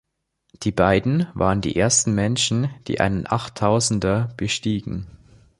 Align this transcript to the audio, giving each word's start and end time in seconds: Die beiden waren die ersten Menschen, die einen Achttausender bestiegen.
Die 0.63 0.71
beiden 0.71 1.27
waren 1.35 1.61
die 1.61 1.75
ersten 1.75 2.15
Menschen, 2.15 2.71
die 2.87 2.99
einen 2.99 3.27
Achttausender 3.27 4.33
bestiegen. 4.35 5.05